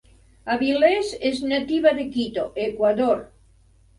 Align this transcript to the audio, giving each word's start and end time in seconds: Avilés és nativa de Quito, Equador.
Avilés 0.53 1.09
és 1.29 1.41
nativa 1.51 1.93
de 1.99 2.05
Quito, 2.15 2.45
Equador. 2.65 3.23